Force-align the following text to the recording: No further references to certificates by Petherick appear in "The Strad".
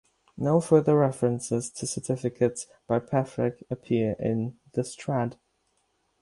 No 0.35 0.59
further 0.61 0.97
references 0.97 1.69
to 1.73 1.85
certificates 1.85 2.65
by 2.87 2.97
Petherick 2.97 3.63
appear 3.69 4.15
in 4.17 4.57
"The 4.73 4.83
Strad". 4.83 5.37